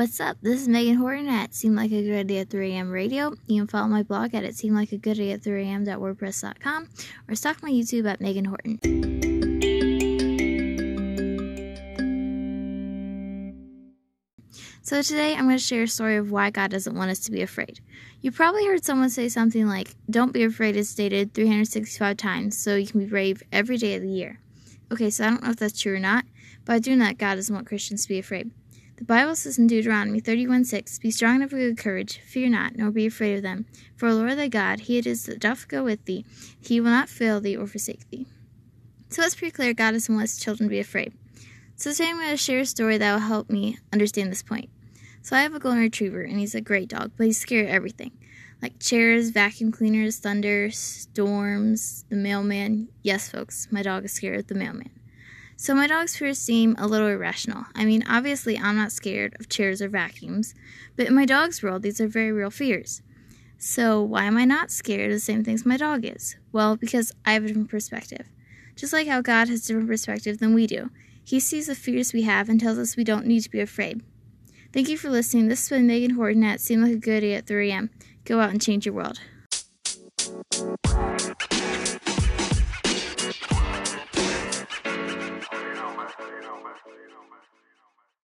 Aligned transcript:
What's 0.00 0.18
up? 0.18 0.38
This 0.40 0.62
is 0.62 0.66
Megan 0.66 0.94
Horton 0.94 1.28
at 1.28 1.52
Seem 1.52 1.74
Like 1.74 1.92
a 1.92 2.02
Good 2.02 2.20
Idea 2.20 2.40
at 2.40 2.48
3 2.48 2.72
a.m. 2.72 2.90
Radio. 2.90 3.34
You 3.46 3.60
can 3.60 3.66
follow 3.66 3.86
my 3.86 4.02
blog 4.02 4.34
at 4.34 4.44
it 4.44 4.56
seem 4.56 4.74
like 4.74 4.92
a 4.92 4.96
good 4.96 5.18
idea 5.18 5.34
at 5.34 5.42
3 5.42 5.62
a.m.wordpress.com 5.62 6.88
or 7.28 7.34
stalk 7.34 7.62
my 7.62 7.68
YouTube 7.70 8.10
at 8.10 8.18
Megan 8.18 8.46
Horton. 8.46 8.78
So 14.80 15.02
today 15.02 15.34
I'm 15.34 15.44
going 15.44 15.58
to 15.58 15.62
share 15.62 15.82
a 15.82 15.86
story 15.86 16.16
of 16.16 16.30
why 16.30 16.48
God 16.48 16.70
doesn't 16.70 16.96
want 16.96 17.10
us 17.10 17.18
to 17.18 17.30
be 17.30 17.42
afraid. 17.42 17.80
You 18.22 18.32
probably 18.32 18.64
heard 18.64 18.82
someone 18.82 19.10
say 19.10 19.28
something 19.28 19.66
like, 19.66 19.96
"Don't 20.08 20.32
be 20.32 20.44
afraid" 20.44 20.76
is 20.76 20.88
stated 20.88 21.34
365 21.34 22.16
times, 22.16 22.56
so 22.56 22.74
you 22.74 22.86
can 22.86 23.00
be 23.00 23.06
brave 23.06 23.42
every 23.52 23.76
day 23.76 23.96
of 23.96 24.02
the 24.02 24.08
year. 24.08 24.40
Okay, 24.90 25.10
so 25.10 25.26
I 25.26 25.28
don't 25.28 25.42
know 25.42 25.50
if 25.50 25.56
that's 25.56 25.78
true 25.78 25.96
or 25.96 26.00
not, 26.00 26.24
but 26.64 26.72
I 26.72 26.78
do 26.78 26.96
know 26.96 27.04
that 27.04 27.18
God 27.18 27.34
doesn't 27.34 27.54
want 27.54 27.66
Christians 27.66 28.04
to 28.04 28.08
be 28.08 28.18
afraid. 28.18 28.50
The 29.00 29.06
Bible 29.06 29.34
says 29.34 29.58
in 29.58 29.66
Deuteronomy 29.66 30.20
31 30.20 30.66
6, 30.66 30.98
Be 30.98 31.10
strong 31.10 31.36
and 31.36 31.44
of 31.44 31.50
good 31.52 31.78
courage, 31.78 32.18
fear 32.18 32.50
not, 32.50 32.76
nor 32.76 32.90
be 32.90 33.06
afraid 33.06 33.34
of 33.34 33.42
them. 33.42 33.64
For 33.96 34.10
the 34.10 34.14
Lord 34.14 34.36
thy 34.36 34.48
God, 34.48 34.80
he 34.80 34.98
it 34.98 35.06
is 35.06 35.24
that 35.24 35.40
doth 35.40 35.68
go 35.68 35.82
with 35.82 36.04
thee, 36.04 36.26
he 36.60 36.82
will 36.82 36.90
not 36.90 37.08
fail 37.08 37.40
thee 37.40 37.56
or 37.56 37.66
forsake 37.66 38.10
thee. 38.10 38.26
So 39.08 39.22
it's 39.22 39.34
pretty 39.34 39.52
clear 39.52 39.72
God 39.72 39.92
doesn't 39.92 40.14
want 40.14 40.28
his 40.28 40.38
children 40.38 40.68
to 40.68 40.70
be 40.70 40.80
afraid. 40.80 41.14
So 41.76 41.92
today 41.92 42.10
I'm 42.10 42.16
going 42.16 42.28
to 42.28 42.36
share 42.36 42.60
a 42.60 42.66
story 42.66 42.98
that 42.98 43.10
will 43.10 43.20
help 43.20 43.48
me 43.48 43.78
understand 43.90 44.30
this 44.30 44.42
point. 44.42 44.68
So 45.22 45.34
I 45.34 45.40
have 45.40 45.54
a 45.54 45.58
golden 45.58 45.80
retriever, 45.80 46.20
and 46.20 46.38
he's 46.38 46.54
a 46.54 46.60
great 46.60 46.90
dog, 46.90 47.12
but 47.16 47.24
he's 47.24 47.40
scared 47.40 47.68
of 47.68 47.72
everything. 47.72 48.12
Like 48.60 48.78
chairs, 48.80 49.30
vacuum 49.30 49.72
cleaners, 49.72 50.18
thunder, 50.18 50.70
storms, 50.70 52.04
the 52.10 52.16
mailman. 52.16 52.88
Yes, 53.02 53.30
folks, 53.30 53.66
my 53.70 53.82
dog 53.82 54.04
is 54.04 54.12
scared 54.12 54.40
of 54.40 54.48
the 54.48 54.54
mailman. 54.54 54.90
So 55.60 55.74
my 55.74 55.86
dog's 55.86 56.16
fears 56.16 56.38
seem 56.38 56.74
a 56.78 56.86
little 56.86 57.06
irrational. 57.06 57.66
I 57.74 57.84
mean, 57.84 58.02
obviously, 58.08 58.58
I'm 58.58 58.76
not 58.76 58.92
scared 58.92 59.36
of 59.38 59.50
chairs 59.50 59.82
or 59.82 59.90
vacuums, 59.90 60.54
but 60.96 61.06
in 61.06 61.14
my 61.14 61.26
dog's 61.26 61.62
world, 61.62 61.82
these 61.82 62.00
are 62.00 62.08
very 62.08 62.32
real 62.32 62.48
fears. 62.48 63.02
So 63.58 64.00
why 64.00 64.24
am 64.24 64.38
I 64.38 64.46
not 64.46 64.70
scared 64.70 65.10
of 65.10 65.16
the 65.16 65.20
same 65.20 65.44
things 65.44 65.66
my 65.66 65.76
dog 65.76 66.02
is? 66.02 66.34
Well, 66.50 66.78
because 66.78 67.12
I 67.26 67.34
have 67.34 67.44
a 67.44 67.48
different 67.48 67.68
perspective. 67.68 68.26
Just 68.74 68.94
like 68.94 69.06
how 69.06 69.20
God 69.20 69.50
has 69.50 69.64
a 69.64 69.66
different 69.66 69.90
perspective 69.90 70.38
than 70.38 70.54
we 70.54 70.66
do. 70.66 70.88
He 71.22 71.38
sees 71.38 71.66
the 71.66 71.74
fears 71.74 72.14
we 72.14 72.22
have 72.22 72.48
and 72.48 72.58
tells 72.58 72.78
us 72.78 72.96
we 72.96 73.04
don't 73.04 73.26
need 73.26 73.42
to 73.42 73.50
be 73.50 73.60
afraid. 73.60 74.02
Thank 74.72 74.88
you 74.88 74.96
for 74.96 75.10
listening. 75.10 75.48
This 75.48 75.68
has 75.68 75.76
been 75.76 75.86
Megan 75.86 76.14
Horton 76.14 76.42
at 76.42 76.62
Seem 76.62 76.80
Like 76.80 76.92
a 76.92 76.96
Good 76.96 77.22
at 77.22 77.46
3 77.46 77.70
a.m. 77.70 77.90
Go 78.24 78.40
out 78.40 78.48
and 78.48 78.62
change 78.62 78.86
your 78.86 78.94
world. 78.94 79.20